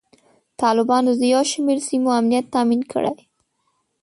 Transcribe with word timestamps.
طالبانو 0.61 1.11
د 1.19 1.21
یو 1.33 1.43
شمیر 1.51 1.79
سیمو 1.87 2.09
امنیت 2.19 2.45
تامین 2.53 2.81
کړی. 2.91 3.13